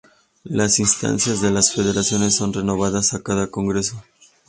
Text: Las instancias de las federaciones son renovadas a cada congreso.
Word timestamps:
Las 0.49 0.79
instancias 0.79 1.41
de 1.41 1.51
las 1.51 1.73
federaciones 1.73 2.33
son 2.35 2.53
renovadas 2.53 3.13
a 3.13 3.21
cada 3.21 3.45
congreso. 3.51 4.03